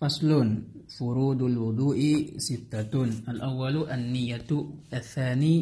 فصل 0.00 0.30
فروض 0.98 1.42
الوضوء 1.42 2.00
ستة. 2.36 3.04
الأول 3.28 3.76
النية. 3.90 4.48
الثاني 4.94 5.56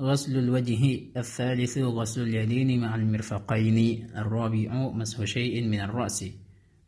غسل 0.00 0.38
الوجه. 0.38 0.82
الثالث 1.16 1.78
غسل 1.78 2.20
اليدين 2.22 2.80
مع 2.80 2.94
المرفقين. 2.94 3.78
الرابع 4.16 4.70
مسح 4.92 5.24
شيء 5.24 5.64
من 5.64 5.80
الرأس. 5.80 6.24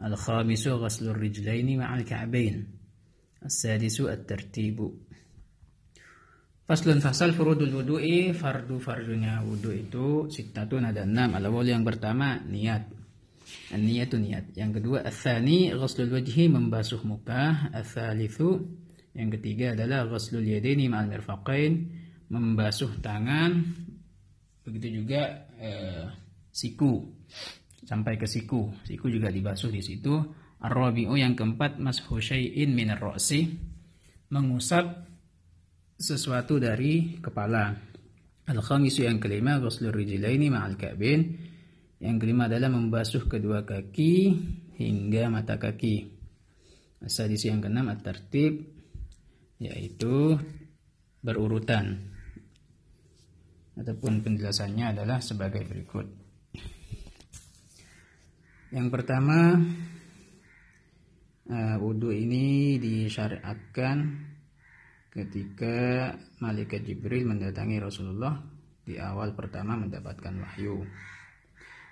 الخامس 0.05 0.69
غسل 0.69 1.05
الرجلين 1.09 1.79
مع 1.79 1.97
الكعبين. 1.97 2.55
السادس 3.45 4.01
الترتيب. 4.01 4.79
Faslun 6.67 6.99
fasal 6.99 7.31
furudul 7.31 7.79
wudu'i 7.79 8.35
fardu 8.35 8.83
wudu 8.83 9.71
itu 9.71 10.27
sittatun 10.27 10.91
ada 10.91 11.07
enam 11.07 11.39
al 11.39 11.47
awal 11.47 11.63
yang 11.63 11.87
pertama 11.87 12.43
niat. 12.43 12.96
Niat 13.75 14.15
itu 14.15 14.19
niat. 14.23 14.45
Yang 14.55 14.71
kedua 14.79 15.03
asani 15.03 15.75
ghuslul 15.75 16.15
wajhi 16.15 16.47
membasuh 16.47 17.03
muka. 17.03 17.75
Asalisu 17.75 18.63
yang 19.17 19.33
ketiga 19.35 19.75
adalah 19.75 20.07
ghuslul 20.07 20.47
yadaini 20.47 20.87
ma'al 20.87 21.11
mirfaqain 21.11 21.73
membasuh 22.31 23.03
tangan. 23.03 23.67
Begitu 24.63 25.03
juga 25.03 25.51
eh, 25.59 26.07
siku. 26.55 27.11
Sampai 27.83 28.15
ke 28.15 28.31
siku. 28.31 28.71
Siku 28.87 29.11
juga 29.11 29.35
dibasuh 29.35 29.71
di 29.75 29.83
situ. 29.83 30.15
Ar-rabi'u 30.63 31.15
yang 31.19 31.35
keempat 31.35 31.83
mashu 31.83 32.23
syai'in 32.23 32.71
min 32.71 32.95
ar-ra'si 32.95 33.51
mengusap 34.31 35.07
sesuatu 35.99 36.63
dari 36.63 37.19
kepala. 37.19 37.73
Al-khamisu 38.47 39.07
yang 39.07 39.19
kelima 39.19 39.59
ghuslur 39.59 39.91
rijlaini 39.91 40.55
ma'al 40.55 40.79
ka'bin. 40.79 41.35
Yang 41.97 42.17
kelima 42.21 42.45
adalah 42.45 42.69
membasuh 42.69 43.25
kedua 43.25 43.65
kaki 43.65 44.37
hingga 44.77 45.33
mata 45.33 45.57
kaki. 45.57 46.13
Asadis 47.01 47.49
yang 47.49 47.65
keenam 47.65 47.89
at-tertib 47.89 48.61
yaitu 49.57 50.37
berurutan. 51.25 52.13
Ataupun 53.77 54.25
penjelasannya 54.25 54.97
adalah 54.97 55.21
sebagai 55.21 55.65
berikut. 55.65 56.09
Yang 58.73 58.89
pertama, 58.93 59.57
uh, 61.49 61.77
wudhu 61.81 62.13
ini 62.13 62.77
disyariatkan 62.77 63.97
ketika 65.17 66.13
malaikat 66.45 66.85
Jibril 66.85 67.25
mendatangi 67.25 67.81
Rasulullah 67.81 68.37
di 68.85 69.01
awal 69.01 69.33
pertama 69.33 69.81
mendapatkan 69.81 70.35
wahyu. 70.45 70.85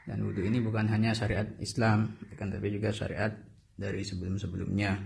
Dan 0.05 0.21
wudhu 0.21 0.45
ini 0.45 0.61
bukan 0.61 0.85
hanya 0.93 1.17
syariat 1.17 1.49
Islam, 1.61 2.21
akan 2.37 2.47
tapi 2.53 2.69
juga 2.69 2.93
syariat 2.93 3.33
dari 3.75 4.05
sebelum-sebelumnya. 4.05 5.01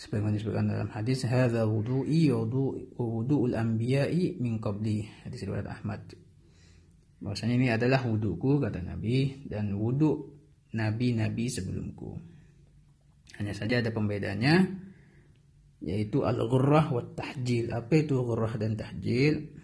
Sebagaimana 0.00 0.40
disebutkan 0.40 0.72
dalam 0.72 0.88
hadis, 0.96 1.28
"Hadza 1.28 1.68
wudu'i 1.68 2.32
wudu'ul 2.32 3.52
anbiya'i 3.52 4.40
min 4.40 4.56
qabli." 4.56 5.04
Hadis 5.28 5.44
riwayat 5.44 5.68
Ahmad. 5.68 6.00
Bahwasanya 7.20 7.54
ini 7.60 7.68
adalah 7.68 8.00
wudhuku 8.08 8.64
kata 8.64 8.80
Nabi 8.80 9.44
dan 9.44 9.76
wudhu 9.76 10.40
nabi-nabi 10.72 11.52
sebelumku. 11.52 12.16
Hanya 13.36 13.52
saja 13.52 13.84
ada 13.84 13.92
pembedanya 13.92 14.64
yaitu 15.80 16.24
al-ghurrah 16.24 16.92
wa 16.92 17.04
tahjil. 17.04 17.72
Apa 17.72 18.04
itu 18.04 18.16
ghurrah 18.20 18.56
dan 18.56 18.76
tahjil? 18.76 19.59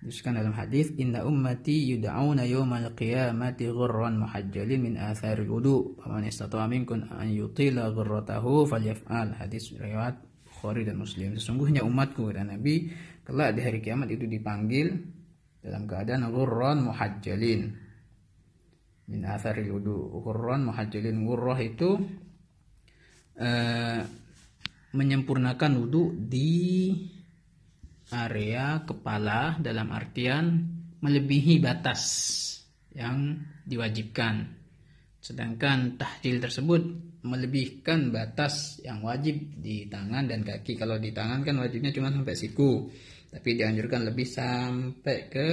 Disebutkan 0.00 0.40
dalam 0.40 0.56
hadis, 0.56 0.96
"Inna 0.96 1.28
ummati 1.28 1.92
yud'auna 1.92 2.48
yawmal 2.48 2.96
qiyamati 2.96 3.68
ghurran 3.68 4.16
muhajjalin 4.16 4.80
min 4.80 4.94
atharil 4.96 5.52
wudu. 5.52 6.00
Faman 6.00 6.24
istata'a 6.24 6.64
minkum 6.64 7.04
an 7.12 7.28
yutila 7.28 7.92
ghurratahu 7.92 8.64
falyaf'al." 8.64 9.36
Hadis 9.36 9.76
riwayat 9.76 10.16
Bukhari 10.48 10.88
dan 10.88 10.96
Muslim. 10.96 11.36
Sesungguhnya 11.36 11.84
umatku 11.84 12.32
dan 12.32 12.48
Nabi 12.48 12.88
kelak 13.28 13.52
di 13.52 13.60
hari 13.60 13.84
kiamat 13.84 14.08
itu 14.08 14.24
dipanggil 14.24 14.88
dalam 15.60 15.84
keadaan 15.84 16.32
ghurran 16.32 16.88
muhajjalin 16.88 17.60
min 19.04 19.20
atharil 19.28 19.76
wudu. 19.76 20.16
Ghurran 20.24 20.64
muhajjalin 20.64 21.16
ghurrah 21.28 21.60
itu 21.60 22.00
uh, 23.36 24.00
menyempurnakan 24.90 25.86
wudhu 25.86 26.16
di 26.16 26.50
area 28.26 28.82
kepala 28.84 29.56
dalam 29.62 29.88
artian 29.94 30.66
melebihi 31.00 31.62
batas 31.62 32.02
yang 32.92 33.40
diwajibkan. 33.64 34.58
Sedangkan 35.20 36.00
tahjil 36.00 36.40
tersebut 36.40 36.82
melebihkan 37.20 38.08
batas 38.08 38.80
yang 38.80 39.04
wajib 39.04 39.36
di 39.60 39.84
tangan 39.88 40.24
dan 40.24 40.40
kaki. 40.40 40.76
Kalau 40.76 40.96
di 40.96 41.12
tangan 41.12 41.44
kan 41.44 41.60
wajibnya 41.60 41.92
cuma 41.92 42.08
sampai 42.08 42.32
siku, 42.32 42.88
tapi 43.28 43.56
dianjurkan 43.56 44.08
lebih 44.08 44.24
sampai 44.24 45.18
ke 45.28 45.48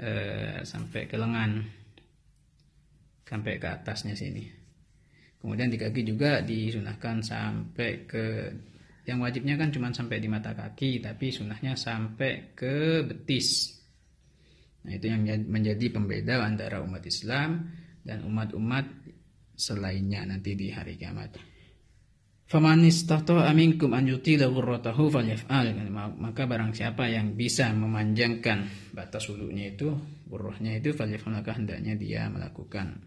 eh, 0.00 0.58
sampai 0.64 1.02
ke 1.04 1.16
lengan, 1.20 1.60
sampai 3.28 3.54
ke 3.60 3.68
atasnya 3.68 4.16
sini. 4.16 4.44
Kemudian 5.38 5.70
di 5.70 5.78
kaki 5.78 6.02
juga 6.02 6.42
disunahkan 6.42 7.22
sampai 7.22 7.90
ke 8.08 8.26
yang 9.08 9.24
wajibnya 9.24 9.56
kan 9.56 9.72
cuma 9.72 9.88
sampai 9.88 10.20
di 10.20 10.28
mata 10.28 10.52
kaki, 10.52 11.00
tapi 11.00 11.32
sunahnya 11.32 11.72
sampai 11.80 12.52
ke 12.52 13.00
betis. 13.08 13.72
Nah, 14.84 14.92
itu 14.92 15.08
yang 15.08 15.24
menjadi 15.48 15.88
pembeda 15.88 16.44
antara 16.44 16.84
umat 16.84 17.00
Islam 17.08 17.72
dan 18.04 18.20
umat-umat 18.28 18.84
selainnya 19.56 20.28
nanti 20.28 20.52
di 20.52 20.68
hari 20.68 21.00
kiamat. 21.00 21.40
Faman 22.48 22.80
istata'a 22.88 23.52
minkum 23.52 23.92
an 23.92 24.08
yutila 24.08 24.48
ghurratahu 24.48 25.12
falyaf'al. 25.12 25.72
Maka 26.16 26.48
barang 26.48 26.72
siapa 26.72 27.04
yang 27.08 27.36
bisa 27.36 27.68
memanjangkan 27.76 28.92
batas 28.96 29.28
wudhunya 29.28 29.76
itu, 29.76 29.92
ghurrahnya 30.28 30.80
itu 30.80 30.96
maka 31.28 31.52
hendaknya 31.52 31.92
dia 31.96 32.28
melakukan. 32.32 33.04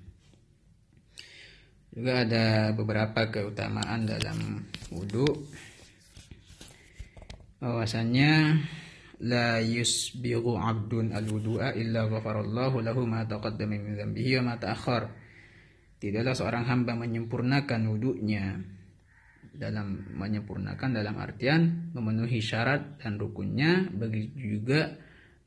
Juga 1.89 2.21
ada 2.21 2.69
beberapa 2.77 3.33
keutamaan 3.33 4.05
dalam 4.05 4.61
wudhu. 4.93 5.25
Bahwasanya 7.61 8.57
la 9.21 9.61
yusbiru 9.61 10.57
abdun 10.57 11.13
al-wudu'a 11.13 11.77
illa 11.77 12.09
ghafarallahu 12.09 12.81
lahu 12.81 13.05
ma 13.05 13.21
taqaddama 13.21 13.77
min 13.77 13.93
dhanbihi 13.93 14.41
wa 14.41 14.51
ma 14.51 14.53
ta'akhkhar. 14.57 15.13
Tidaklah 16.01 16.33
seorang 16.33 16.65
hamba 16.65 16.97
menyempurnakan 16.97 17.85
wudhunya 17.85 18.57
dalam 19.51 20.09
menyempurnakan 20.17 20.89
dalam 20.95 21.15
artian 21.21 21.93
memenuhi 21.93 22.41
syarat 22.41 22.97
dan 22.97 23.19
rukunnya 23.19 23.91
begitu 23.93 24.57
juga 24.57 24.95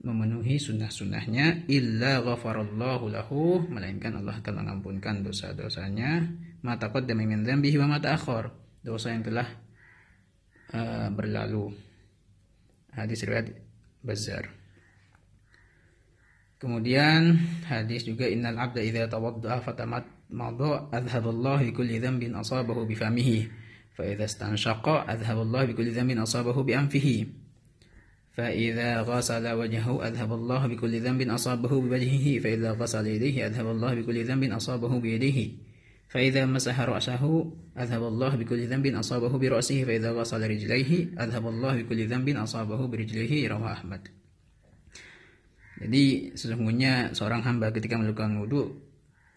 memenuhi 0.04 0.60
sunnah-sunnahnya 0.60 1.64
illa 1.72 2.20
ghafarallahu 2.20 3.08
lahu 3.08 3.64
melainkan 3.72 4.20
Allah 4.20 4.36
akan 4.44 4.54
mengampunkan 4.60 5.24
dosa-dosanya 5.24 6.28
mata 6.60 6.92
qaddama 6.92 7.24
min 7.24 7.41
dzambihi 7.48 7.80
wa 7.80 7.97
mata 7.97 8.12
akhar 8.12 8.53
dosa 8.84 9.16
yang 9.16 9.24
telah 9.24 9.48
uh, 10.76 11.08
berlalu 11.08 11.72
hadis 12.94 13.22
riwayat 13.27 13.55
Bazzar 14.05 14.50
kemudian 16.59 17.38
hadis 17.69 18.09
juga 18.09 18.25
innal 18.31 18.56
abda 18.56 18.81
idza 18.81 19.10
tawaddaa 19.10 19.60
fatamat 19.60 20.06
madha 20.32 20.88
adhaballahu 20.91 21.69
bi 21.69 21.72
kulli 21.77 22.00
dhanbin 22.00 22.34
asabahu 22.34 22.88
bi 22.88 22.97
famihi 22.97 23.50
fa 23.93 24.09
idza 24.09 24.25
istanshaqa 24.27 25.04
adhaballahu 25.10 25.71
bi 25.71 25.75
kulli 25.77 25.93
dhanbin 25.93 26.22
asabahu 26.22 26.65
bi 26.65 26.72
anfihi 26.75 27.44
فإذا 28.34 29.06
غسل 29.06 29.47
وجهه 29.47 30.06
أذهب 30.06 30.31
الله 30.33 30.66
بكل 30.66 31.00
ذنب 31.00 31.22
أصابه 31.22 31.71
بوجهه 31.71 32.38
فإذا 32.43 32.71
غسل 32.72 33.06
يديه 33.06 33.47
أذهب 33.47 33.66
الله 33.66 33.94
بكل 33.94 34.25
ذنب 34.25 34.44
أصابه 34.59 35.00
بيديه 35.00 35.38
فإذا 36.13 36.45
مسح 36.50 36.73
رأسه 36.73 37.23
أذهب 37.78 38.03
الله 38.03 38.31
بكل 38.35 38.66
ذنب 38.66 38.85
أصابه 38.97 39.29
برأسه 39.29 39.78
فإذا 39.85 40.09
غسل 40.11 40.41
رجليه 40.41 41.22
أذهب 41.22 41.46
الله 41.47 41.73
بكل 41.85 41.99
ذنب 42.09 42.28
أصابه 42.29 42.79
برجليه 42.87 43.47
رواه 43.47 43.73
أحمد 43.73 44.03
Jadi 45.79 46.35
sesungguhnya 46.35 47.16
seorang 47.16 47.40
hamba 47.47 47.72
ketika 47.72 47.96
melakukan 47.96 48.35
wudhu 48.43 48.84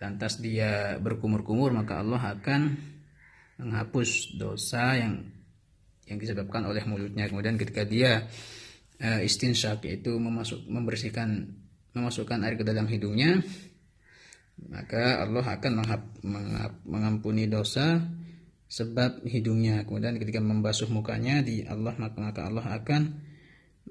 lantas 0.03 0.43
dia 0.43 0.99
berkumur-kumur 0.99 1.71
maka 1.71 2.03
Allah 2.03 2.19
akan 2.35 2.75
menghapus 3.63 4.35
dosa 4.35 4.99
yang 4.99 5.23
yang 6.11 6.19
disebabkan 6.19 6.67
oleh 6.67 6.83
mulutnya 6.83 7.31
kemudian 7.31 7.55
ketika 7.55 7.87
dia 7.87 8.27
uh, 8.99 9.21
istinsyak 9.23 9.87
yaitu 9.87 10.19
memasuk 10.19 10.67
membersihkan 10.67 11.47
memasukkan 11.95 12.43
air 12.43 12.59
ke 12.59 12.67
dalam 12.67 12.91
hidungnya 12.91 13.39
maka 14.58 15.22
Allah 15.22 15.46
akan 15.46 15.72
mengampuni 16.86 17.46
dosa 17.46 18.02
sebab 18.68 19.24
hidungnya 19.24 19.86
kemudian 19.86 20.18
ketika 20.20 20.44
membasuh 20.44 20.92
mukanya 20.92 21.40
di 21.46 21.64
Allah 21.64 21.96
maka, 21.96 22.50
Allah 22.50 22.66
akan 22.66 23.02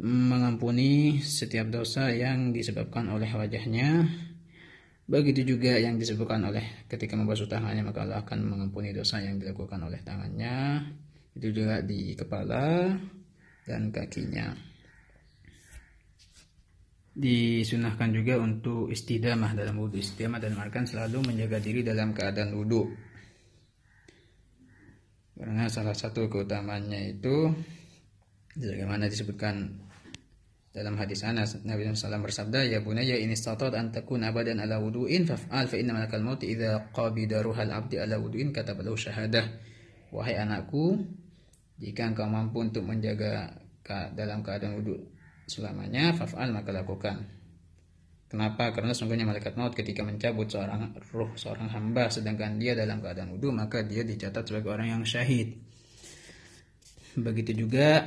mengampuni 0.02 1.24
setiap 1.24 1.72
dosa 1.72 2.12
yang 2.12 2.52
disebabkan 2.52 3.08
oleh 3.08 3.30
wajahnya 3.32 4.04
Begitu 5.06 5.54
juga 5.54 5.78
yang 5.78 6.02
disebutkan 6.02 6.42
oleh 6.50 6.82
ketika 6.90 7.14
membasuh 7.14 7.46
tangannya 7.46 7.86
maka 7.86 8.02
Allah 8.02 8.26
akan 8.26 8.42
mengampuni 8.42 8.90
dosa 8.90 9.22
yang 9.22 9.38
dilakukan 9.38 9.78
oleh 9.78 10.02
tangannya. 10.02 10.82
Itu 11.38 11.54
juga 11.54 11.78
di 11.78 12.18
kepala 12.18 12.90
dan 13.70 13.94
kakinya. 13.94 14.50
Disunahkan 17.16 18.12
juga 18.12 18.36
untuk 18.36 18.92
istidamah 18.92 19.56
dalam 19.56 19.80
wudhu. 19.80 19.96
Istidamah 19.96 20.36
dan 20.36 20.52
artian 20.60 20.84
selalu 20.84 21.32
menjaga 21.32 21.56
diri 21.64 21.80
dalam 21.80 22.12
keadaan 22.12 22.52
wudhu. 22.52 22.92
Karena 25.36 25.68
salah 25.68 25.96
satu 25.96 26.28
keutamanya 26.28 26.96
itu 26.96 27.52
bagaimana 28.56 29.04
disebutkan 29.04 29.68
dalam 30.76 30.96
hadis 31.00 31.24
Anas 31.24 31.56
Nabi 31.64 31.88
SAW 31.88 32.20
bersabda 32.20 32.68
ya 32.68 32.84
bunayya 32.84 33.16
in 33.16 33.32
istatat 33.32 33.72
an 33.72 33.96
takun 33.96 34.20
abadan 34.20 34.60
ala 34.60 34.76
wudu'in 34.76 35.24
faf'al 35.24 35.72
fa 35.72 35.76
inna 35.80 35.96
malakal 35.96 36.20
maut 36.20 36.44
idza 36.44 36.92
qabida 36.92 37.40
ruhal 37.40 37.72
abdi 37.72 37.96
ala 37.96 38.20
wudu'in 38.20 38.52
kata 38.52 38.76
lahu 38.76 38.92
syahadah 38.92 39.56
wahai 40.12 40.36
anakku 40.36 41.00
jika 41.80 42.12
engkau 42.12 42.28
mampu 42.28 42.60
untuk 42.60 42.84
menjaga 42.84 43.56
dalam 44.12 44.44
keadaan 44.44 44.84
wudhu 44.84 45.00
selamanya 45.46 46.14
faf'al 46.14 46.52
maka 46.52 46.70
lakukan 46.74 47.32
Kenapa? 48.26 48.74
Karena 48.74 48.90
sungguhnya 48.90 49.22
malaikat 49.22 49.54
maut 49.54 49.70
ketika 49.70 50.02
mencabut 50.02 50.50
seorang 50.50 50.98
ruh 51.14 51.30
seorang 51.38 51.70
hamba 51.70 52.10
sedangkan 52.10 52.58
dia 52.58 52.74
dalam 52.74 52.98
keadaan 52.98 53.38
wudhu 53.38 53.54
maka 53.54 53.86
dia 53.86 54.02
dicatat 54.02 54.42
sebagai 54.42 54.74
orang 54.74 54.98
yang 54.98 55.02
syahid. 55.06 55.54
Begitu 57.14 57.54
juga 57.54 58.02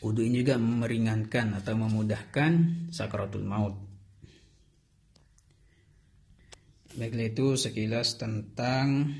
Wudhu 0.00 0.24
ini 0.24 0.40
juga 0.40 0.56
meringankan 0.56 1.60
atau 1.60 1.76
memudahkan 1.76 2.52
sakaratul 2.88 3.44
maut. 3.44 3.76
Baiklah 6.96 7.28
itu 7.28 7.60
sekilas 7.60 8.16
tentang 8.16 9.12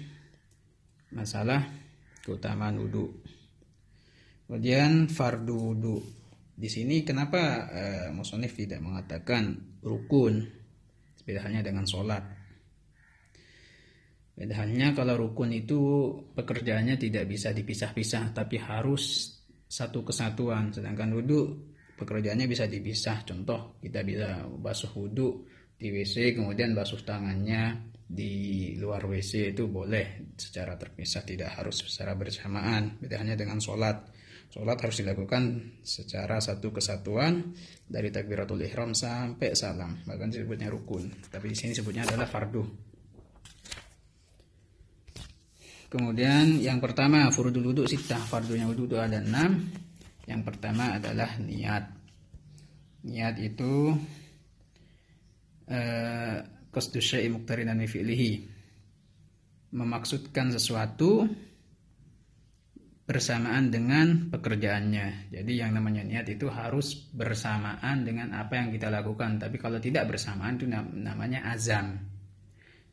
masalah 1.13 1.69
keutamaan 2.25 2.81
wudhu. 2.81 3.13
Kemudian 4.49 5.13
fardu 5.13 5.57
wudhu. 5.61 5.97
Di 6.61 6.69
sini 6.69 7.01
kenapa 7.01 7.73
uh, 7.73 8.09
Musonif 8.13 8.53
tidak 8.53 8.85
mengatakan 8.85 9.57
rukun? 9.81 10.45
Beda 11.25 11.49
halnya 11.49 11.65
dengan 11.65 11.89
sholat. 11.89 12.21
Beda 14.37 14.61
halnya 14.61 14.93
kalau 14.93 15.17
rukun 15.17 15.57
itu 15.57 15.81
pekerjaannya 16.37 17.01
tidak 17.01 17.25
bisa 17.25 17.57
dipisah-pisah, 17.57 18.37
tapi 18.37 18.61
harus 18.61 19.37
satu 19.71 20.03
kesatuan 20.03 20.75
sedangkan 20.75 21.15
wudhu 21.15 21.43
pekerjaannya 21.95 22.51
bisa 22.51 22.67
dipisah 22.67 23.23
contoh 23.23 23.79
kita 23.79 24.03
bisa 24.03 24.43
basuh 24.59 24.91
wudhu 24.99 25.47
di 25.79 25.95
WC 25.95 26.35
kemudian 26.35 26.75
basuh 26.75 27.07
tangannya 27.07 27.95
di 28.03 28.75
luar 28.75 29.07
WC 29.07 29.55
itu 29.55 29.71
boleh 29.71 30.35
secara 30.35 30.75
terpisah 30.75 31.23
tidak 31.23 31.55
harus 31.55 31.87
secara 31.87 32.19
bersamaan 32.19 32.99
beda 32.99 33.23
hanya 33.23 33.39
dengan 33.39 33.63
sholat 33.63 34.11
sholat 34.51 34.79
harus 34.83 34.99
dilakukan 35.01 35.43
secara 35.87 36.43
satu 36.43 36.75
kesatuan 36.75 37.55
dari 37.87 38.11
takbiratul 38.11 38.63
ihram 38.67 38.93
sampai 38.93 39.55
salam 39.55 40.03
bahkan 40.05 40.31
disebutnya 40.31 40.67
rukun 40.69 41.07
tapi 41.31 41.55
di 41.55 41.57
sini 41.57 41.73
sebutnya 41.73 42.03
adalah 42.03 42.27
fardu 42.27 42.91
Kemudian 45.91 46.63
yang 46.63 46.79
pertama 46.79 47.27
furudul 47.35 47.75
wudhu 47.75 47.83
sitah, 47.91 48.23
fardunya 48.23 48.63
itu 48.71 48.95
ada 48.95 49.19
enam. 49.19 49.59
Yang 50.23 50.43
pertama 50.47 50.95
adalah 50.95 51.35
niat. 51.43 51.91
Niat 53.11 53.35
itu 53.43 53.91
eh, 55.67 56.39
qasdu 56.71 57.03
syai'i 57.03 57.27
muqtarinan 57.35 57.83
fi'lihi. 57.83 58.33
Memaksudkan 59.75 60.55
sesuatu 60.55 61.27
bersamaan 63.11 63.75
dengan 63.75 64.31
pekerjaannya. 64.31 65.35
Jadi 65.35 65.53
yang 65.59 65.75
namanya 65.75 66.07
niat 66.07 66.31
itu 66.31 66.47
harus 66.47 67.11
bersamaan 67.11 68.07
dengan 68.07 68.31
apa 68.39 68.55
yang 68.55 68.71
kita 68.71 68.87
lakukan. 68.87 69.43
Tapi 69.43 69.59
kalau 69.59 69.83
tidak 69.83 70.07
bersamaan 70.15 70.55
itu 70.55 70.71
namanya 70.71 71.43
azam. 71.51 71.99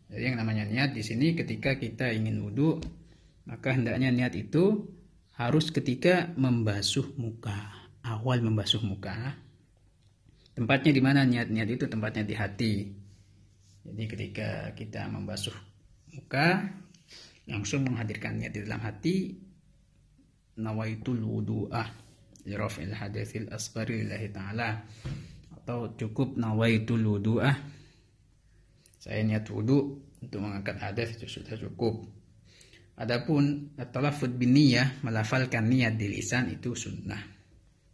Jadi 0.09 0.23
yang 0.33 0.41
namanya 0.41 0.65
niat 0.65 0.97
di 0.97 1.05
sini 1.05 1.37
ketika 1.37 1.77
kita 1.77 2.09
ingin 2.09 2.41
wudhu, 2.41 2.81
maka 3.45 3.77
hendaknya 3.77 4.09
niat 4.09 4.33
itu 4.33 4.89
harus 5.37 5.69
ketika 5.69 6.33
membasuh 6.33 7.13
muka. 7.21 7.85
Awal 8.01 8.41
membasuh 8.41 8.81
muka. 8.81 9.37
Tempatnya 10.57 10.97
di 10.97 11.01
mana 11.05 11.21
niat-niat 11.29 11.69
itu 11.69 11.85
tempatnya 11.85 12.25
di 12.25 12.33
hati. 12.33 12.73
Jadi 13.85 14.03
ketika 14.09 14.73
kita 14.73 15.05
membasuh 15.13 15.53
muka, 16.17 16.73
langsung 17.45 17.85
menghadirkan 17.85 18.41
niat 18.41 18.57
di 18.57 18.65
dalam 18.65 18.81
hati. 18.81 19.45
Nawaitul 20.57 21.21
wudu'ah 21.21 21.87
lirafil 22.45 22.93
hadithil 22.93 23.49
asghari 23.53 24.03
lillahi 24.05 24.27
ta'ala. 24.33 24.69
Atau 25.61 25.93
cukup 25.95 26.37
nawaitul 26.37 27.05
wudu'ah 27.05 27.77
saya 29.07 29.23
niat 29.23 29.47
wudhu 29.47 30.03
untuk 30.19 30.39
mengangkat 30.43 30.83
hadas 30.83 31.15
itu 31.15 31.39
sudah 31.39 31.55
cukup. 31.55 31.95
Adapun 32.99 33.71
talafud 33.77 34.35
bin 34.35 34.51
niyah 34.51 34.99
melafalkan 34.99 35.63
niat 35.63 35.95
di 35.95 36.11
lisan 36.11 36.51
itu 36.51 36.75
sunnah. 36.75 37.23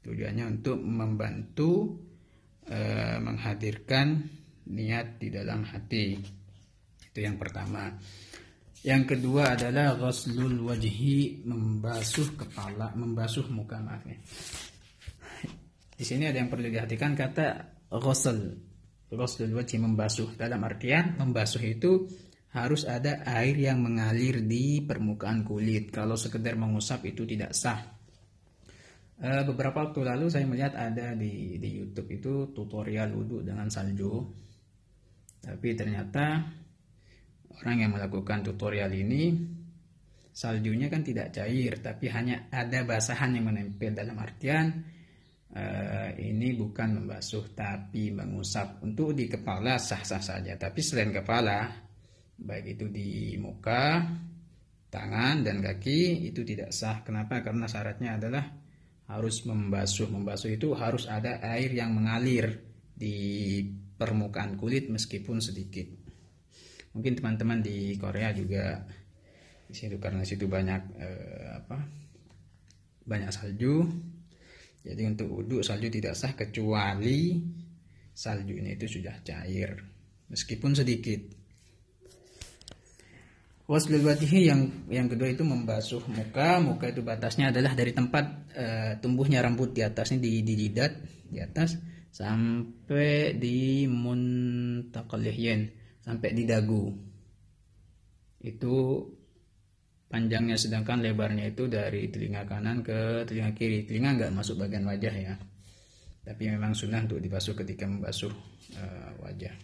Tujuannya 0.02 0.58
untuk 0.58 0.82
membantu 0.82 2.02
e, 2.66 2.80
menghadirkan 3.22 4.26
niat 4.74 5.22
di 5.22 5.30
dalam 5.30 5.68
hati. 5.70 6.18
Itu 7.14 7.20
yang 7.22 7.38
pertama. 7.38 7.94
Yang 8.84 9.16
kedua 9.16 9.56
adalah 9.56 9.96
ghuslul 9.96 10.68
wajhi 10.68 11.48
membasuh 11.48 12.36
kepala, 12.36 12.92
membasuh 13.00 13.48
muka 13.48 13.80
maaf 13.80 14.04
ya. 14.04 14.20
Di 15.96 16.04
sini 16.04 16.28
ada 16.28 16.44
yang 16.44 16.52
perlu 16.52 16.68
diperhatikan 16.68 17.16
kata 17.16 17.48
ghusl 17.88 18.60
Ghuslul 19.14 19.54
wajhi 19.54 19.78
membasuh 19.78 20.34
dalam 20.34 20.66
artian 20.66 21.16
membasuh 21.22 21.62
itu 21.64 22.10
harus 22.54 22.86
ada 22.86 23.22
air 23.26 23.58
yang 23.58 23.82
mengalir 23.82 24.42
di 24.42 24.82
permukaan 24.82 25.46
kulit. 25.46 25.94
Kalau 25.94 26.18
sekedar 26.18 26.58
mengusap 26.58 27.06
itu 27.06 27.26
tidak 27.26 27.54
sah. 27.54 27.82
E, 29.18 29.30
beberapa 29.46 29.86
waktu 29.86 30.02
lalu 30.02 30.34
saya 30.34 30.46
melihat 30.50 30.74
ada 30.78 31.14
di 31.14 31.58
di 31.62 31.70
YouTube 31.82 32.10
itu 32.10 32.34
tutorial 32.54 33.14
wudhu 33.14 33.46
dengan 33.46 33.70
salju. 33.70 34.22
Tapi 35.46 35.68
ternyata 35.78 36.42
orang 37.64 37.80
yang 37.80 37.92
melakukan 37.96 38.44
tutorial 38.44 38.92
ini 38.92 39.32
saljunya 40.34 40.90
kan 40.90 41.06
tidak 41.06 41.32
cair, 41.32 41.80
tapi 41.80 42.12
hanya 42.12 42.50
ada 42.52 42.84
basahan 42.84 43.38
yang 43.38 43.48
menempel. 43.48 43.94
Dalam 43.94 44.18
artian 44.20 44.84
uh, 45.54 46.10
ini 46.18 46.58
bukan 46.58 47.00
membasuh 47.00 47.54
tapi 47.54 48.10
mengusap 48.12 48.82
untuk 48.84 49.14
di 49.16 49.30
kepala 49.30 49.78
sah-sah 49.80 50.20
saja. 50.20 50.60
Tapi 50.60 50.80
selain 50.84 51.14
kepala 51.14 51.70
baik 52.34 52.76
itu 52.76 52.90
di 52.90 53.38
muka 53.38 54.04
tangan 54.90 55.46
dan 55.46 55.62
kaki 55.64 56.28
itu 56.28 56.44
tidak 56.44 56.74
sah. 56.74 57.06
Kenapa? 57.06 57.40
Karena 57.46 57.70
syaratnya 57.70 58.20
adalah 58.20 58.44
harus 59.08 59.46
membasuh. 59.46 60.10
Membasuh 60.10 60.52
itu 60.52 60.74
harus 60.74 61.06
ada 61.06 61.40
air 61.46 61.72
yang 61.72 61.94
mengalir 61.94 62.60
di 62.92 63.62
permukaan 63.96 64.58
kulit 64.58 64.90
meskipun 64.90 65.38
sedikit 65.38 66.03
mungkin 66.94 67.14
teman-teman 67.18 67.60
di 67.66 67.98
Korea 67.98 68.30
juga 68.34 68.86
di 69.66 69.74
situ 69.74 69.98
karena 69.98 70.22
situ 70.22 70.46
banyak 70.46 70.82
eh, 71.02 71.48
apa 71.58 71.78
banyak 73.04 73.30
salju 73.34 73.90
jadi 74.84 75.02
untuk 75.10 75.28
wudhu 75.32 75.64
salju 75.64 75.88
tidak 75.90 76.14
sah 76.14 76.36
kecuali 76.36 77.42
saljunya 78.14 78.78
itu 78.78 79.00
sudah 79.00 79.18
cair 79.26 79.94
meskipun 80.34 80.74
sedikit. 80.74 81.22
Waslul 83.64 84.04
wajhi 84.04 84.52
yang 84.52 84.92
yang 84.92 85.08
kedua 85.08 85.32
itu 85.32 85.48
membasuh 85.48 86.04
muka. 86.12 86.60
Muka 86.60 86.92
itu 86.92 87.00
batasnya 87.00 87.50
adalah 87.50 87.72
dari 87.72 87.96
tempat 87.96 88.26
e, 88.52 88.66
tumbuhnya 89.00 89.40
rambut 89.40 89.72
di 89.72 89.82
atasnya 89.82 90.20
di, 90.20 90.44
di 90.44 90.54
jidat 90.68 90.92
di 91.32 91.40
atas 91.40 91.80
sampai 92.12 93.40
di 93.40 93.88
muntaqal 93.88 95.24
sampai 96.04 96.30
di 96.36 96.44
dagu. 96.44 96.92
Itu 98.44 98.76
panjangnya 100.12 100.60
sedangkan 100.60 101.00
lebarnya 101.00 101.50
itu 101.50 101.66
dari 101.72 102.12
telinga 102.12 102.44
kanan 102.44 102.84
ke 102.84 103.24
telinga 103.24 103.56
kiri. 103.56 103.88
Telinga 103.88 104.20
nggak 104.20 104.32
masuk 104.36 104.60
bagian 104.60 104.84
wajah 104.84 105.16
ya. 105.16 105.36
Tapi 106.24 106.44
memang 106.52 106.76
sunnah 106.76 107.04
untuk 107.04 107.20
dibasuh 107.20 107.56
ketika 107.56 107.88
membasuh 107.88 108.32
uh, 108.80 109.12
wajah. 109.24 109.56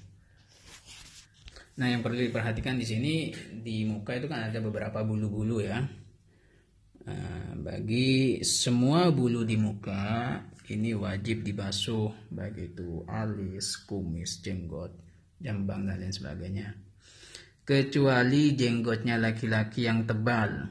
Nah 1.79 1.87
yang 1.87 2.03
perlu 2.03 2.19
diperhatikan 2.19 2.75
di 2.75 2.83
sini 2.83 3.13
di 3.63 3.87
muka 3.87 4.19
itu 4.19 4.27
kan 4.27 4.51
ada 4.51 4.59
beberapa 4.59 5.03
bulu-bulu 5.03 5.63
ya. 5.63 5.79
Uh, 7.07 7.51
bagi 7.63 8.43
semua 8.43 9.07
bulu 9.07 9.47
di 9.47 9.55
muka 9.55 10.39
ini 10.67 10.91
wajib 10.95 11.47
dibasuh. 11.47 12.31
Baik 12.31 12.75
itu 12.75 13.07
alis 13.07 13.79
kumis 13.87 14.43
jenggot 14.43 15.08
jambang 15.39 15.87
dan 15.87 15.97
lain 15.99 16.13
sebagainya. 16.13 16.67
Kecuali 17.63 18.53
jenggotnya 18.57 19.15
laki-laki 19.15 19.87
yang 19.87 20.03
tebal. 20.03 20.67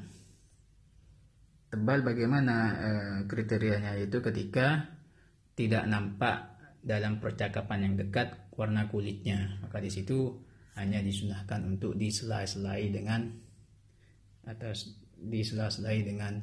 Tebal 1.68 1.98
bagaimana 2.00 2.56
e, 2.75 2.90
kriterianya 3.28 3.96
itu 4.00 4.18
ketika 4.25 4.88
tidak 5.52 5.84
nampak 5.87 6.58
dalam 6.82 7.20
percakapan 7.20 7.90
yang 7.90 7.94
dekat 7.98 8.50
warna 8.56 8.88
kulitnya. 8.88 9.60
Maka 9.62 9.78
di 9.78 9.90
situ 9.92 10.32
hanya 10.78 11.02
disunahkan 11.02 11.66
untuk 11.66 11.98
disela-selai 11.98 12.90
dengan 12.90 13.30
atau 14.48 14.72
disela-selai 15.18 15.96
dengan 16.02 16.40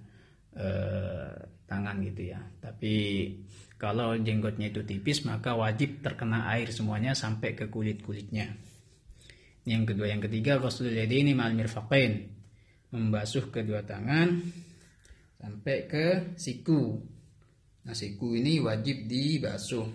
e, 0.55 0.67
tangan 1.67 1.99
gitu 2.05 2.31
ya. 2.31 2.39
Tapi 2.61 2.95
kalau 3.75 4.15
jenggotnya 4.15 4.71
itu 4.71 4.87
tipis 4.87 5.27
maka 5.27 5.51
wajib 5.51 5.99
terkena 5.99 6.47
air 6.55 6.71
semuanya 6.71 7.11
sampai 7.11 7.59
ke 7.59 7.67
kulit-kulitnya. 7.67 8.55
Yang 9.65 9.93
kedua, 9.93 10.07
yang 10.13 10.21
ketiga 10.21 10.61
ghuslul 10.61 10.93
ini 10.93 11.33
ma'al 11.33 11.57
mirfaqain. 11.57 12.31
Membasuh 12.93 13.49
kedua 13.49 13.81
tangan 13.83 14.39
sampai 15.41 15.77
ke 15.89 16.05
siku. 16.37 17.01
Nah, 17.83 17.93
siku 17.97 18.37
ini 18.37 18.61
wajib 18.61 19.09
dibasuh. 19.09 19.89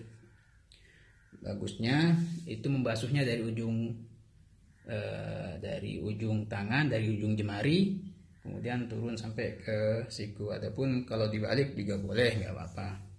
Bagusnya 1.40 2.18
itu 2.44 2.66
membasuhnya 2.68 3.24
dari 3.24 3.40
ujung 3.40 3.94
eh, 4.84 5.56
dari 5.62 5.96
ujung 6.02 6.44
tangan, 6.50 6.90
dari 6.92 7.08
ujung 7.16 7.32
jemari, 7.32 7.96
kemudian 8.44 8.90
turun 8.90 9.16
sampai 9.16 9.56
ke 9.56 9.78
siku. 10.12 10.52
Adapun 10.52 11.08
kalau 11.08 11.30
dibalik 11.32 11.72
juga 11.72 11.96
boleh, 11.96 12.44
nggak 12.44 12.52
apa-apa. 12.52 13.09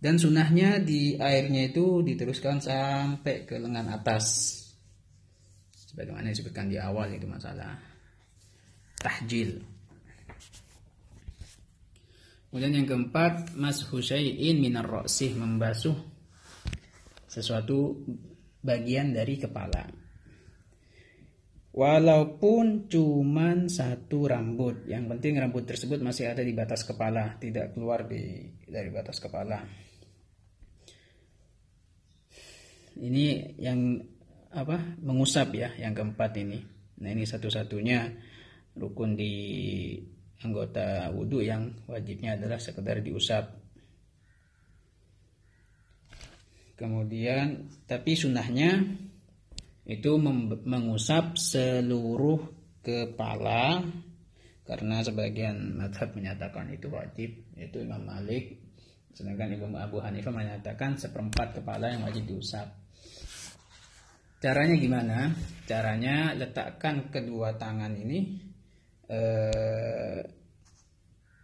Dan 0.00 0.16
sunahnya 0.16 0.80
di 0.80 1.20
airnya 1.20 1.68
itu 1.68 2.00
diteruskan 2.00 2.56
sampai 2.56 3.44
ke 3.44 3.60
lengan 3.60 3.92
atas. 3.92 4.56
Sebagaimana 5.76 6.32
disebutkan 6.32 6.72
di 6.72 6.80
awal 6.80 7.12
itu 7.12 7.28
masalah 7.28 7.76
tahjil. 8.96 9.60
Kemudian 12.48 12.82
yang 12.82 12.88
keempat, 12.88 13.52
mas 13.60 13.84
husain 13.92 14.56
minar 14.56 14.88
ro'sih 14.88 15.36
membasuh 15.36 15.94
sesuatu 17.28 18.00
bagian 18.64 19.12
dari 19.12 19.36
kepala. 19.36 19.84
Walaupun 21.70 22.90
cuman 22.90 23.70
satu 23.70 24.26
rambut, 24.26 24.88
yang 24.90 25.06
penting 25.06 25.38
rambut 25.38 25.62
tersebut 25.62 26.02
masih 26.02 26.32
ada 26.34 26.42
di 26.42 26.50
batas 26.50 26.82
kepala, 26.82 27.38
tidak 27.38 27.76
keluar 27.76 28.08
di 28.10 28.50
dari 28.66 28.90
batas 28.90 29.22
kepala. 29.22 29.89
Ini 33.00 33.56
yang 33.56 33.96
apa 34.52 34.98
mengusap 35.00 35.56
ya 35.56 35.72
yang 35.80 35.96
keempat 35.96 36.36
ini. 36.36 36.60
Nah 37.00 37.08
ini 37.08 37.24
satu-satunya 37.24 38.12
rukun 38.76 39.16
di 39.16 39.34
anggota 40.44 41.08
wudhu 41.12 41.40
yang 41.40 41.72
wajibnya 41.88 42.36
adalah 42.36 42.60
sekedar 42.60 43.00
diusap. 43.00 43.56
Kemudian 46.76 47.68
tapi 47.84 48.16
sunnahnya 48.16 48.84
itu 49.84 50.16
mengusap 50.64 51.36
seluruh 51.36 52.40
kepala 52.80 53.84
karena 54.64 55.02
sebagian 55.02 55.76
madhab 55.76 56.14
menyatakan 56.16 56.72
itu 56.72 56.88
wajib 56.88 57.30
yaitu 57.56 57.84
Imam 57.84 58.04
Malik. 58.04 58.60
Sedangkan 59.12 59.52
Imam 59.52 59.74
Abu 59.76 60.00
Hanifah 60.00 60.32
menyatakan 60.32 60.96
seperempat 60.96 61.60
kepala 61.60 61.90
yang 61.92 62.06
wajib 62.06 62.24
diusap 62.30 62.79
Caranya 64.40 64.76
gimana? 64.80 65.36
Caranya 65.68 66.32
letakkan 66.32 67.12
kedua 67.12 67.60
tangan 67.60 67.92
ini 67.92 68.40
eh, 69.04 70.20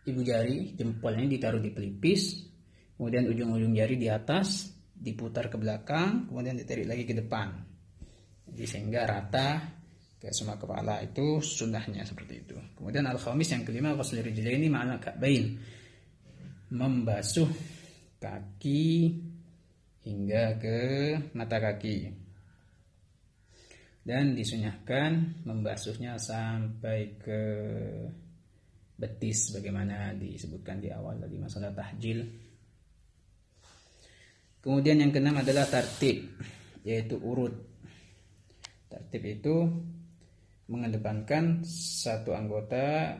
ibu 0.08 0.20
jari 0.24 0.72
jempolnya 0.72 1.28
ditaruh 1.28 1.60
di 1.60 1.76
pelipis, 1.76 2.40
kemudian 2.96 3.28
ujung-ujung 3.28 3.76
jari 3.76 4.00
di 4.00 4.08
atas, 4.08 4.72
diputar 4.96 5.52
ke 5.52 5.60
belakang, 5.60 6.32
kemudian 6.32 6.56
ditarik 6.56 6.88
lagi 6.88 7.04
ke 7.04 7.12
depan. 7.20 7.52
Jadi 8.48 8.64
sehingga 8.64 9.04
rata 9.04 9.60
ke 10.16 10.32
semua 10.32 10.56
kepala 10.56 11.04
itu 11.04 11.44
sunnahnya 11.44 12.00
seperti 12.08 12.48
itu. 12.48 12.56
Kemudian 12.80 13.04
al-khamis 13.04 13.52
yang 13.52 13.60
kelima 13.68 13.92
ghusl 13.92 14.24
ini 14.24 14.72
ma'al 14.72 14.96
ka'bain. 14.96 15.52
Membasuh 16.72 17.52
kaki 18.16 19.12
hingga 20.00 20.56
ke 20.56 20.78
mata 21.36 21.60
kaki 21.60 22.25
dan 24.06 24.38
disunyahkan 24.38 25.42
membasuhnya 25.42 26.14
sampai 26.14 27.18
ke 27.18 27.42
betis 28.94 29.50
bagaimana 29.50 30.14
disebutkan 30.14 30.78
di 30.78 30.94
awal 30.94 31.18
tadi 31.18 31.34
masalah 31.42 31.74
tahjil. 31.74 32.22
Kemudian 34.62 35.02
yang 35.02 35.10
keenam 35.10 35.42
adalah 35.42 35.66
tartib 35.66 36.22
yaitu 36.86 37.18
urut. 37.18 37.54
Tartib 38.86 39.22
itu 39.26 39.66
mengedepankan 40.70 41.66
satu 41.66 42.30
anggota 42.30 43.10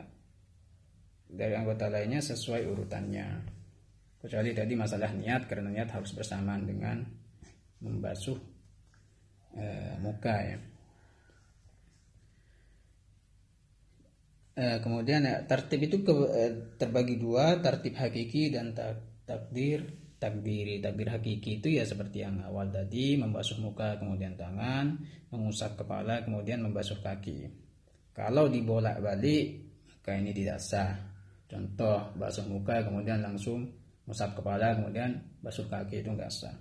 dari 1.27 1.51
anggota 1.51 1.91
lainnya 1.91 2.23
sesuai 2.23 2.63
urutannya. 2.63 3.27
Kecuali 4.23 4.55
tadi 4.55 4.73
masalah 4.79 5.11
niat 5.11 5.51
karena 5.51 5.67
niat 5.67 5.91
harus 5.91 6.15
bersamaan 6.15 6.63
dengan 6.63 7.03
membasuh 7.83 8.39
e, 9.51 9.65
muka 9.99 10.35
ya. 10.41 10.76
Kemudian 14.57 15.21
ya, 15.21 15.45
tertib 15.45 15.85
itu 15.85 16.01
ke, 16.01 16.13
eh, 16.33 16.53
terbagi 16.81 17.21
dua, 17.21 17.61
tertib 17.61 17.93
hakiki 17.93 18.49
dan 18.49 18.73
tak, 18.73 19.05
takdir 19.29 19.85
takdiri. 20.17 20.81
Takdir 20.81 21.13
hakiki 21.13 21.61
itu 21.61 21.77
ya 21.77 21.85
seperti 21.85 22.25
yang 22.25 22.41
awal 22.41 22.73
tadi, 22.73 23.15
membasuh 23.21 23.61
muka 23.61 24.01
kemudian 24.01 24.33
tangan, 24.33 24.97
mengusap 25.29 25.77
kepala 25.77 26.25
kemudian 26.25 26.65
membasuh 26.65 26.97
kaki. 27.05 27.53
Kalau 28.17 28.49
dibolak-balik 28.49 29.67
maka 30.07 30.23
ini 30.23 30.31
tidak 30.31 30.63
sah. 30.63 30.95
Contoh 31.51 32.15
basuh 32.15 32.47
muka 32.47 32.79
kemudian 32.79 33.19
langsung 33.19 33.67
mengusap 34.07 34.39
kepala 34.39 34.79
kemudian 34.79 35.19
basuh 35.43 35.67
kaki 35.67 35.99
itu 35.99 36.09
enggak 36.15 36.31
sah. 36.31 36.55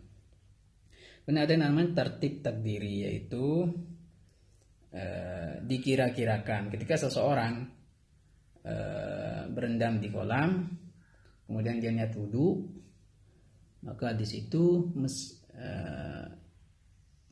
Kemudian 1.23 1.47
ada 1.47 1.55
namanya 1.55 2.03
tertib 2.03 2.43
takdiri 2.43 3.07
yaitu 3.07 3.71
eh, 4.91 5.63
dikira-kirakan 5.63 6.75
ketika 6.75 6.99
seseorang 7.07 7.71
Eh, 8.67 9.47
berendam 9.47 10.03
di 10.03 10.11
kolam, 10.11 10.67
kemudian 11.47 11.79
dia 11.79 11.95
niat 11.95 12.11
wudhu, 12.19 12.67
maka 13.87 14.11
di 14.11 14.27
situ 14.27 14.91
mes, 14.99 15.39
uh, 15.55 16.27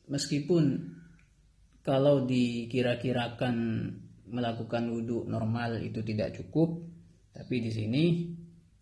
meskipun 0.07 0.95
kalau 1.83 2.23
dikira-kirakan 2.23 3.57
melakukan 4.31 4.87
wudhu 4.95 5.27
normal 5.27 5.83
itu 5.83 6.07
tidak 6.07 6.39
cukup, 6.39 6.87
tapi 7.35 7.67
di 7.67 7.71
sini 7.75 8.05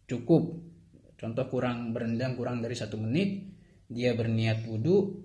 cukup. 0.04 0.52
Contoh 1.16 1.48
kurang 1.48 1.96
berendam 1.96 2.36
kurang 2.36 2.60
dari 2.60 2.76
satu 2.76 3.00
menit, 3.00 3.48
dia 3.88 4.12
berniat 4.12 4.68
wudhu, 4.68 5.24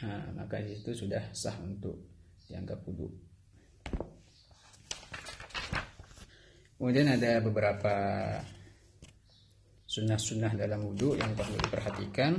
nah, 0.00 0.32
maka 0.32 0.64
di 0.64 0.80
situ 0.80 0.96
sudah 0.96 1.28
sah 1.36 1.60
untuk 1.60 2.08
dianggap 2.48 2.80
wudhu. 2.88 3.28
Kemudian 6.78 7.10
ada 7.10 7.42
beberapa 7.42 7.94
sunnah-sunnah 9.82 10.54
dalam 10.54 10.86
wudhu 10.86 11.18
yang 11.18 11.34
perlu 11.34 11.58
diperhatikan 11.58 12.38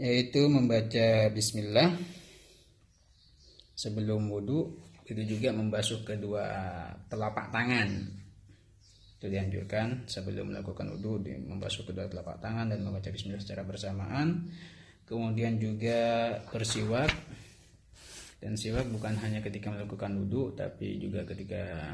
yaitu 0.00 0.48
membaca 0.48 1.28
bismillah 1.30 1.92
sebelum 3.76 4.26
wudhu 4.32 4.72
itu 5.04 5.36
juga 5.36 5.52
membasuh 5.52 6.00
kedua 6.00 6.48
telapak 7.12 7.52
tangan. 7.52 7.92
Itu 9.20 9.28
dianjurkan 9.28 10.08
sebelum 10.08 10.48
melakukan 10.48 10.96
wudhu 10.96 11.20
membasuh 11.28 11.84
kedua 11.84 12.08
telapak 12.08 12.40
tangan 12.40 12.72
dan 12.72 12.80
membaca 12.80 13.12
bismillah 13.12 13.44
secara 13.44 13.68
bersamaan. 13.68 14.48
Kemudian 15.04 15.60
juga 15.60 16.32
bersiwak 16.48 17.12
dan 18.40 18.56
siwak 18.56 18.88
bukan 18.88 19.12
hanya 19.20 19.44
ketika 19.44 19.68
melakukan 19.68 20.24
wudhu 20.24 20.56
tapi 20.56 20.96
juga 20.96 21.28
ketika 21.28 21.92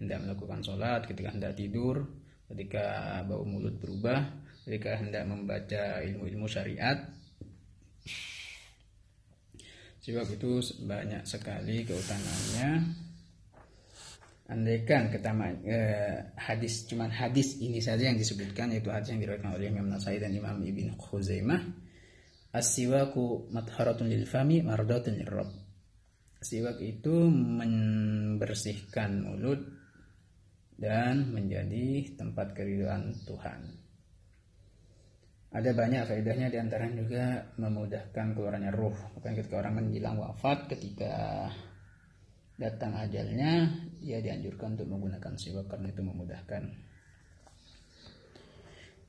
hendak 0.00 0.18
melakukan 0.24 0.64
sholat, 0.64 1.04
ketika 1.04 1.30
hendak 1.30 1.52
tidur, 1.54 2.08
ketika 2.48 3.20
bau 3.28 3.44
mulut 3.44 3.76
berubah, 3.76 4.24
ketika 4.64 4.98
hendak 4.98 5.28
membaca 5.28 6.00
ilmu-ilmu 6.00 6.48
syariat. 6.48 6.98
Sebab 10.00 10.26
itu 10.32 10.50
banyak 10.88 11.28
sekali 11.28 11.84
keutamaannya. 11.84 12.70
Andaikan 14.50 15.14
ketama, 15.14 15.54
eh, 15.62 16.34
hadis 16.34 16.82
cuman 16.90 17.06
hadis 17.06 17.62
ini 17.62 17.78
saja 17.78 18.10
yang 18.10 18.18
disebutkan 18.18 18.74
yaitu 18.74 18.90
hadis 18.90 19.14
yang 19.14 19.22
diriwayatkan 19.22 19.54
oleh 19.54 19.70
Imam 19.70 19.86
Nasai 19.86 20.18
dan 20.18 20.34
Imam 20.34 20.58
Ibn 20.58 20.98
Khuzaimah 20.98 21.62
As-siwaku 22.50 23.46
matharatun 23.54 24.10
lil 24.10 24.26
fami 24.26 24.58
mardatun 24.58 25.22
lirrab. 25.22 25.46
Siwak 26.42 26.82
itu 26.82 27.30
membersihkan 27.30 29.22
mulut 29.22 29.79
dan 30.80 31.28
menjadi 31.28 32.16
tempat 32.16 32.56
keriduan 32.56 33.12
Tuhan. 33.28 33.60
Ada 35.50 35.76
banyak 35.76 36.08
faedahnya 36.08 36.48
di 36.48 36.58
antaranya 36.62 36.94
juga 37.04 37.24
memudahkan 37.60 38.26
keluarnya 38.32 38.70
ruh. 38.72 38.96
Bukan 39.18 39.34
ketika 39.36 39.60
orang 39.60 39.82
menjelang 39.82 40.16
wafat, 40.16 40.72
ketika 40.72 41.46
datang 42.56 42.96
ajalnya, 42.96 43.68
dia 44.00 44.24
dianjurkan 44.24 44.78
untuk 44.78 44.88
menggunakan 44.88 45.34
siwak 45.36 45.68
karena 45.68 45.90
itu 45.92 46.02
memudahkan. 46.06 46.62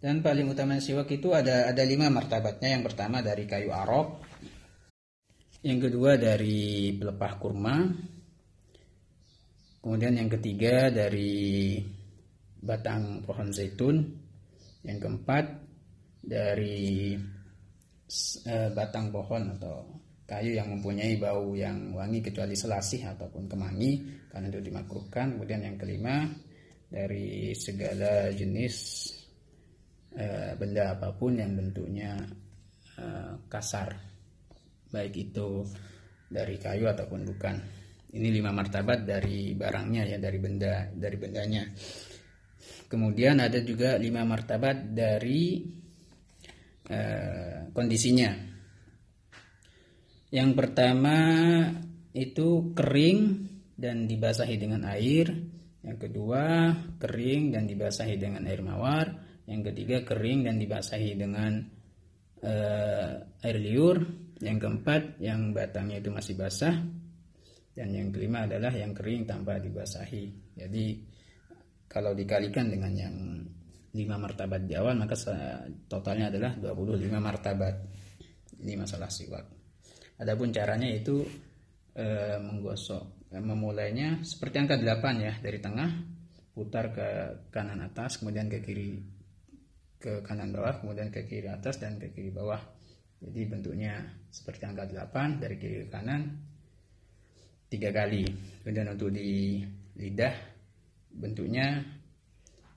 Dan 0.02 0.26
paling 0.26 0.50
utama 0.50 0.82
siwak 0.82 1.14
itu 1.14 1.30
ada 1.32 1.70
ada 1.70 1.84
lima 1.86 2.10
martabatnya. 2.10 2.74
Yang 2.74 2.90
pertama 2.90 3.22
dari 3.22 3.46
kayu 3.46 3.70
arok, 3.70 4.26
yang 5.62 5.78
kedua 5.78 6.18
dari 6.18 6.90
pelepah 6.98 7.34
kurma, 7.38 7.86
kemudian 9.82 10.16
yang 10.16 10.30
ketiga 10.30 10.94
dari 10.94 11.82
batang 12.62 13.26
pohon 13.26 13.50
zaitun, 13.50 13.98
yang 14.86 14.98
keempat 15.02 15.46
dari 16.22 17.18
uh, 18.46 18.70
batang 18.72 19.10
pohon 19.10 19.58
atau 19.58 19.82
kayu 20.30 20.56
yang 20.56 20.72
mempunyai 20.72 21.20
bau 21.20 21.52
yang 21.58 21.92
wangi 21.92 22.24
kecuali 22.24 22.56
selasih 22.56 23.18
ataupun 23.18 23.50
kemangi 23.50 24.24
karena 24.32 24.48
itu 24.48 24.62
dimakruhkan. 24.64 25.36
Kemudian 25.36 25.66
yang 25.66 25.76
kelima 25.76 26.30
dari 26.88 27.52
segala 27.58 28.32
jenis 28.32 28.76
Eh, 30.12 30.52
benda 30.60 30.92
apa 30.92 31.16
pun 31.16 31.40
yang 31.40 31.56
bentuknya 31.56 32.20
uh, 33.00 33.32
kasar. 33.48 33.96
Baik 34.92 35.32
itu 35.32 35.64
dari 36.28 36.60
kayu 36.60 36.92
ataupun 36.92 37.24
bukan 37.32 37.56
ini 38.12 38.28
lima 38.28 38.52
martabat 38.52 39.08
dari 39.08 39.56
barangnya 39.56 40.04
ya 40.16 40.18
dari 40.20 40.40
benda 40.40 40.88
dari 40.92 41.18
bendanya. 41.20 41.64
Kemudian 42.92 43.40
ada 43.40 43.64
juga 43.64 43.96
lima 43.96 44.28
martabat 44.28 44.92
dari 44.92 45.64
uh, 46.92 47.72
kondisinya. 47.72 48.36
Yang 50.32 50.52
pertama 50.56 51.18
itu 52.12 52.76
kering 52.76 53.20
dan 53.80 54.08
dibasahi 54.08 54.56
dengan 54.60 54.84
air. 54.92 55.32
Yang 55.82 55.98
kedua 56.08 56.76
kering 57.00 57.56
dan 57.56 57.64
dibasahi 57.64 58.16
dengan 58.20 58.44
air 58.44 58.60
mawar. 58.60 59.08
Yang 59.48 59.72
ketiga 59.72 60.04
kering 60.04 60.48
dan 60.48 60.60
dibasahi 60.60 61.12
dengan 61.16 61.64
uh, 62.44 63.12
air 63.42 63.58
liur, 63.58 63.98
yang 64.44 64.60
keempat 64.60 65.20
yang 65.24 65.52
batangnya 65.56 66.00
itu 66.00 66.10
masih 66.14 66.36
basah, 66.38 66.76
dan 67.72 67.88
yang 67.96 68.12
kelima 68.12 68.44
adalah 68.44 68.72
yang 68.76 68.92
kering 68.92 69.24
tanpa 69.24 69.56
dibasahi. 69.56 70.56
Jadi 70.60 70.86
kalau 71.88 72.12
dikalikan 72.12 72.68
dengan 72.68 72.92
yang 72.92 73.16
5 73.92 74.00
martabat 74.16 74.64
di 74.64 74.76
awal 74.76 74.96
maka 74.96 75.16
totalnya 75.88 76.32
adalah 76.32 76.52
25 76.60 77.08
martabat. 77.20 77.76
Ini 78.62 78.74
masalah 78.76 79.08
siwak. 79.08 79.46
Adapun 80.20 80.52
caranya 80.52 80.88
itu 80.92 81.24
e, 81.96 82.08
menggosok. 82.40 83.32
E, 83.32 83.40
memulainya 83.40 84.22
seperti 84.22 84.56
angka 84.62 84.76
8 84.78 85.24
ya 85.24 85.34
dari 85.40 85.60
tengah 85.64 85.90
putar 86.52 86.92
ke 86.92 87.08
kanan 87.50 87.80
atas 87.80 88.20
kemudian 88.20 88.52
ke 88.52 88.60
kiri 88.60 89.00
ke 89.96 90.20
kanan 90.20 90.52
bawah 90.52 90.84
kemudian 90.84 91.08
ke 91.08 91.24
kiri 91.24 91.48
atas 91.48 91.80
dan 91.80 91.96
ke 91.96 92.12
kiri 92.12 92.28
bawah 92.28 92.60
jadi 93.24 93.42
bentuknya 93.48 93.94
seperti 94.28 94.68
angka 94.68 94.84
8 94.92 95.40
dari 95.40 95.56
kiri 95.56 95.88
ke 95.88 95.90
kanan 95.90 96.51
tiga 97.72 97.90
kali. 97.96 98.28
Kemudian 98.62 98.92
untuk 98.92 99.16
di 99.16 99.64
lidah 99.96 100.36
bentuknya 101.16 101.80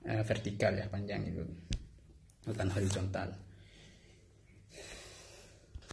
uh, 0.07 0.23
vertikal 0.23 0.71
ya 0.71 0.87
panjang 0.87 1.27
itu. 1.27 1.43
Bukan 2.47 2.71
horizontal. 2.71 3.35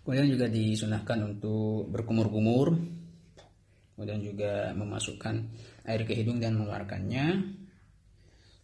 Kemudian 0.02 0.30
juga 0.30 0.46
disunahkan 0.46 1.18
untuk 1.34 1.90
berkumur-kumur. 1.90 2.78
Kemudian 3.94 4.22
juga 4.22 4.70
memasukkan 4.74 5.34
air 5.86 6.02
ke 6.06 6.14
hidung 6.14 6.38
dan 6.38 6.58
mengeluarkannya. 6.58 7.26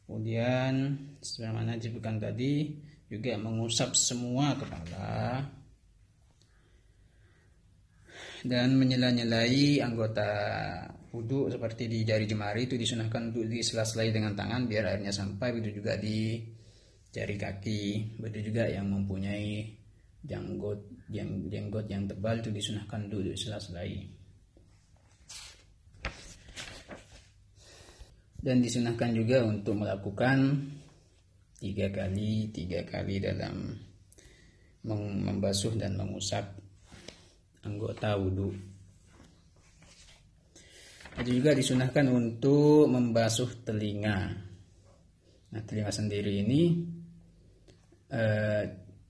Kemudian 0.07 0.73
sebagaimana 1.21 1.77
disebutkan 1.77 2.17
tadi 2.17 2.75
juga 3.09 3.37
mengusap 3.37 3.93
semua 3.93 4.57
kepala 4.57 5.45
dan 8.47 8.79
menyela-nyelai 8.79 9.83
anggota 9.83 10.29
wudhu 11.11 11.51
seperti 11.51 11.89
di 11.91 12.05
jari 12.05 12.29
jemari 12.29 12.69
itu 12.69 12.79
disunahkan 12.79 13.33
untuk 13.33 13.49
disela-selai 13.49 14.13
dengan 14.13 14.37
tangan 14.37 14.69
biar 14.69 14.95
airnya 14.95 15.11
sampai 15.11 15.57
begitu 15.57 15.83
juga 15.83 15.97
di 15.99 16.45
jari 17.11 17.35
kaki 17.35 17.83
begitu 18.21 18.53
juga 18.53 18.69
yang 18.69 18.87
mempunyai 18.93 19.75
janggut 20.23 21.09
yang 21.09 21.49
jenggot 21.49 21.89
yang 21.89 22.05
tebal 22.05 22.37
itu 22.37 22.53
disunahkan 22.53 23.09
untuk 23.09 23.25
disela-selai 23.25 23.91
dan 28.39 28.63
disunahkan 28.63 29.11
juga 29.17 29.43
untuk 29.49 29.75
melakukan 29.83 30.69
tiga 31.59 31.91
kali 31.91 32.53
tiga 32.55 32.87
kali 32.87 33.19
dalam 33.19 33.75
membasuh 34.87 35.75
dan 35.75 35.99
mengusap 35.99 36.68
anggota 37.69 38.17
wudhu. 38.17 38.51
Itu 41.19 41.31
juga 41.35 41.53
disunahkan 41.53 42.07
untuk 42.09 42.89
membasuh 42.89 43.67
telinga. 43.67 44.33
Nah 45.53 45.63
telinga 45.67 45.93
sendiri 45.93 46.41
ini 46.47 46.63
eh, 48.09 48.65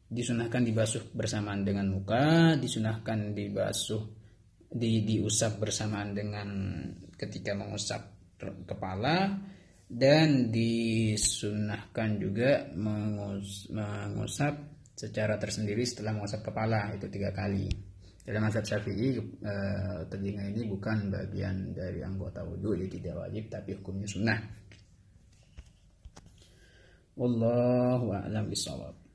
disunahkan 0.09 0.65
dibasuh 0.65 1.13
bersamaan 1.13 1.63
dengan 1.63 1.93
muka, 1.93 2.57
disunahkan 2.57 3.37
dibasuh 3.37 4.03
di 4.69 5.05
diusap 5.05 5.61
bersamaan 5.61 6.13
dengan 6.17 6.49
ketika 7.17 7.53
mengusap 7.57 8.03
kepala 8.69 9.37
dan 9.89 10.53
disunahkan 10.53 12.21
juga 12.21 12.69
mengus 12.77 13.73
mengusap 13.73 14.55
secara 14.93 15.41
tersendiri 15.41 15.89
setelah 15.89 16.13
mengusap 16.21 16.45
kepala 16.45 16.93
itu 16.93 17.09
tiga 17.09 17.33
kali. 17.33 17.88
Dalam 18.29 18.45
mazhab 18.45 18.61
Syafi'i 18.61 19.17
eh, 19.17 20.01
telinga 20.13 20.53
ini 20.53 20.69
bukan 20.69 21.09
bagian 21.09 21.73
dari 21.73 22.05
anggota 22.05 22.45
wudhu 22.45 22.77
jadi 22.77 23.01
tidak 23.01 23.15
wajib 23.25 23.49
tapi 23.49 23.73
hukumnya 23.81 24.05
sunnah. 24.05 24.37
Wallahu 27.17 28.13
a'lam 28.13 28.53
bishawab. 28.53 29.08